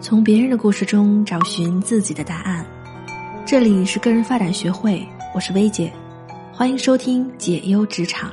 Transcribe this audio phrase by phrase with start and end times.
[0.00, 2.64] 从别人的故事中找寻自己的答案。
[3.44, 5.04] 这里是个人发展学会，
[5.34, 5.92] 我是薇姐，
[6.52, 8.30] 欢迎收听解忧职场。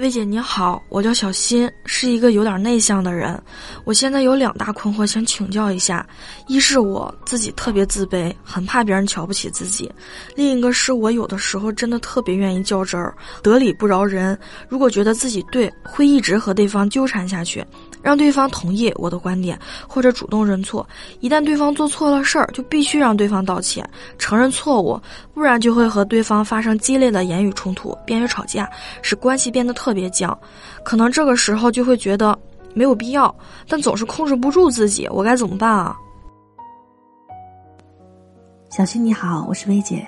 [0.00, 3.38] 薇姐你好，我叫小新，是一个有点内向的人。
[3.84, 6.08] 我现在有两大困惑想请教一下：
[6.48, 9.86] 一是我自己特别自卑，很怕别人瞧不起自己；
[10.34, 14.38] 另一个是我有的时候真的特别愿意较真儿，得理不饶人。
[14.70, 17.62] 如果觉得自己对，会一直和对方纠缠下去。
[18.02, 20.86] 让对方同意我的观点，或者主动认错。
[21.20, 25.00] 一旦对方做错了事儿，就必须让对方道歉、承认错误，
[25.34, 28.68] 不然就会和对方发生激烈的言语冲突，便于吵架，
[29.02, 30.36] 使关系变得特别僵。
[30.84, 32.38] 可能这个时候就会觉得
[32.74, 33.34] 没有必要，
[33.68, 35.96] 但总是控制不住自己，我该怎么办啊？
[38.70, 40.06] 小新你好，我是薇姐。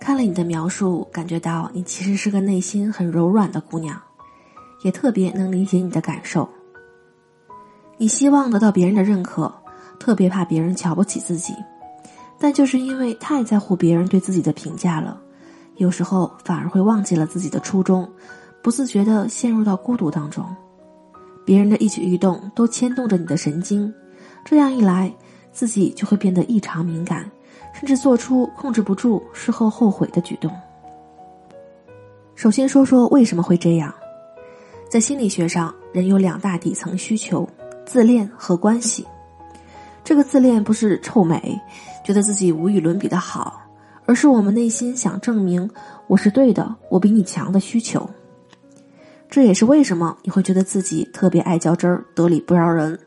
[0.00, 4.00] 看了你的描述，感觉到你其实是个内心很柔软的姑娘。
[4.82, 6.48] 也特别能理解你的感受。
[7.96, 9.52] 你希望得到别人的认可，
[9.98, 11.52] 特别怕别人瞧不起自己，
[12.38, 15.20] 但就是因为太在乎别人对自己的评价了，
[15.76, 18.08] 有时候反而会忘记了自己的初衷，
[18.62, 20.44] 不自觉的陷入到孤独当中。
[21.44, 23.92] 别人的一举一动都牵动着你的神经，
[24.44, 25.12] 这样一来，
[25.50, 27.28] 自己就会变得异常敏感，
[27.74, 30.54] 甚至做出控制不住、事后后悔的举动。
[32.36, 33.92] 首先说说为什么会这样。
[34.88, 37.46] 在心理学上，人有两大底层需求：
[37.84, 39.06] 自恋和关系。
[40.02, 41.60] 这个自恋不是臭美，
[42.02, 43.60] 觉得自己无与伦比的好，
[44.06, 45.68] 而是我们内心想证明
[46.06, 48.08] 我是对的，我比你强的需求。
[49.28, 52.98] 这也是为什么你会觉得自己特别爱较真儿、得理不饶人。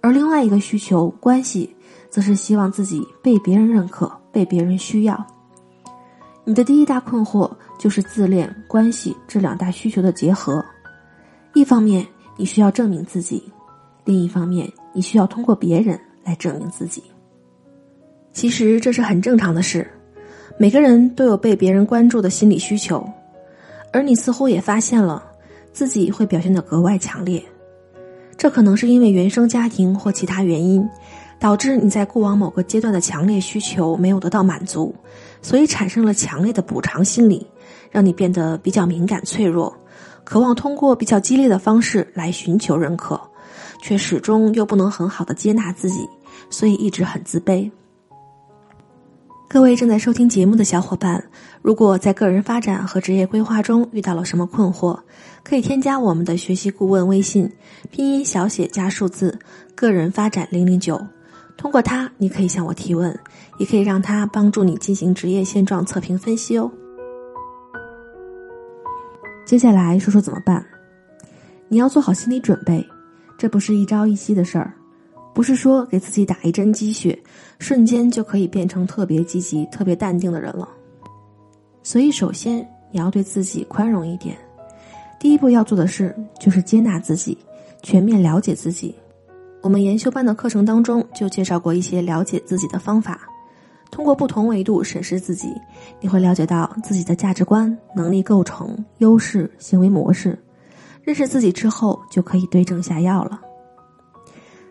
[0.00, 1.72] 而另外一个需求关系，
[2.10, 5.24] 则是希望自己被别人认可、被别人需要。
[6.42, 10.64] 你的第一大困惑就是自恋、关系这两大需求的结合。
[11.52, 12.06] 一方面
[12.36, 13.42] 你需要证明自己，
[14.04, 17.02] 另一方面你需要通过别人来证明自己。
[18.32, 19.90] 其实这是很正常的事，
[20.56, 23.04] 每个人都有被别人关注的心理需求，
[23.92, 25.22] 而你似乎也发现了
[25.72, 27.42] 自己会表现得格外强烈。
[28.36, 30.88] 这可能是因为原生家庭或其他原因，
[31.40, 34.94] 导致你在过往某个阶段的强烈需求没有得到满足，
[35.42, 37.46] 所以产生了强烈的补偿心理，
[37.90, 39.76] 让你变得比较敏感脆弱。
[40.24, 43.20] 渴望通过比较激烈的方式来寻求认可，
[43.82, 46.06] 却始终又不能很好的接纳自己，
[46.50, 47.70] 所以一直很自卑。
[49.48, 51.24] 各位正在收听节目的小伙伴，
[51.60, 54.96] 如果在个人发展和职业规划中遇到了什么困惑，
[55.42, 57.50] 可以添加我们的学习顾问微信，
[57.90, 59.36] 拼音小写加数字，
[59.74, 61.04] 个人发展零零九。
[61.56, 63.18] 通过它，你可以向我提问，
[63.58, 66.70] 也可以让他帮助你进行职业现状测评分析哦。
[69.50, 70.64] 接下来说说怎么办？
[71.66, 72.86] 你要做好心理准备，
[73.36, 74.72] 这不是一朝一夕的事儿，
[75.34, 77.18] 不是说给自己打一针鸡血，
[77.58, 80.68] 瞬间就可以变成特别积极、特别淡定的人了。
[81.82, 82.58] 所以，首先
[82.92, 84.38] 你要对自己宽容一点。
[85.18, 87.36] 第一步要做的事就是接纳自己，
[87.82, 88.94] 全面了解自己。
[89.62, 93.20] 我们研修班的课程当中就介绍过一些了解自己的方法。
[93.90, 95.52] 通过不同维度审视自己，
[96.00, 100.38] 你会了解到自己的价值观、能力构成、优势、行为模式。
[101.02, 103.40] 认识自己之后，就可以对症下药了。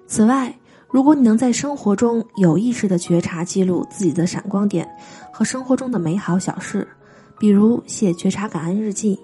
[0.08, 0.54] 此外，
[0.90, 4.88] 如果你能在生活中有意识的觉察、记录自己的闪光点
[5.32, 6.88] 和生活中的美好小事，
[7.38, 9.20] 比如写觉察感恩日记，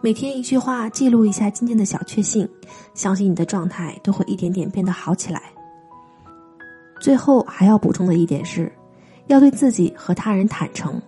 [0.00, 2.48] 每天一句话记录一下今天的小确幸，
[2.92, 5.42] 相信你的状态都会一点点变得好起来。
[7.00, 8.70] 最后还要补充的一点是。
[9.28, 11.00] 要对自己和他人坦诚，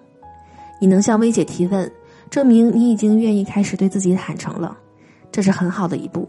[0.81, 1.91] 你能向薇姐提问，
[2.31, 4.77] 证明你已经愿意开始对自己坦诚了，
[5.33, 6.29] 这是很好的一步。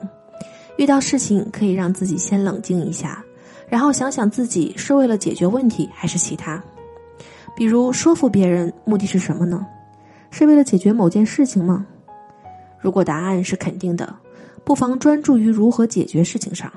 [0.78, 3.24] 遇到事情可以让自己先冷静一下，
[3.68, 6.64] 然后想想自己是为了解决问题还是其他。
[7.56, 9.66] 比如说服别人，目的是什么呢？
[10.32, 11.86] 是为了解决某件事情吗？
[12.80, 14.16] 如果答案是肯定的，
[14.64, 16.72] 不妨专注于如何解决事情上。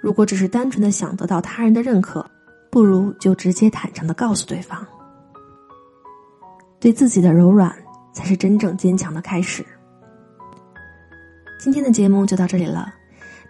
[0.00, 2.24] 如果只是单纯的想得到他人的认可。
[2.72, 4.82] 不如就直接坦诚的告诉对方，
[6.80, 7.70] 对自己的柔软
[8.14, 9.62] 才是真正坚强的开始。
[11.60, 12.90] 今天的节目就到这里了，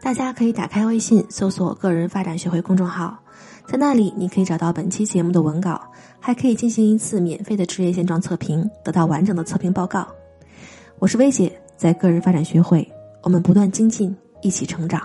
[0.03, 3.17] 大家可以打开微信搜索“个人发展学会”公众号，
[3.65, 5.81] 在那里你可以找到本期节目的文稿，
[6.19, 10.05] 还可以进行一次免费的职业现状测评，得到完整的测评报告。
[10.99, 12.93] 我是薇姐，在个人发展学会，
[13.23, 15.01] 我们不断精进，一起成长。